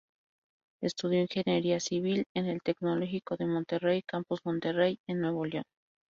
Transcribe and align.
Estudió 0.81 1.21
ingeniería 1.21 1.79
civil 1.79 2.25
en 2.33 2.47
el 2.47 2.63
Tecnológico 2.63 3.37
de 3.37 3.45
Monterrey, 3.45 4.01
Campus 4.01 4.39
Monterrey, 4.43 4.97
en 5.07 5.21
Nuevo 5.21 5.45
León. 5.45 5.63